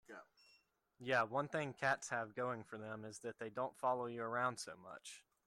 Yeah, 1.03 1.23
one 1.23 1.47
thing 1.47 1.73
cats 1.79 2.09
have 2.09 2.35
going 2.35 2.63
for 2.63 2.77
them 2.77 3.05
is 3.05 3.19
that 3.19 3.39
they 3.39 3.49
don't 3.49 3.75
follow 3.77 4.05
you 4.07 4.21
around 4.23 4.57
so 4.59 4.73
much. 4.83 5.23